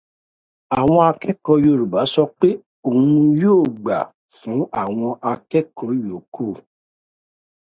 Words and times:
Akọ́mọlédè 0.77 1.29
Yorùbá 1.65 1.99
sọ 2.13 2.23
pé 2.39 2.49
òun 2.87 3.07
yóò 3.41 3.63
gba 3.81 3.97
fún 4.37 4.59
àwọn 4.81 5.11
akẹ́kọ̀ọ́ 5.31 5.97
yókù 6.07 6.45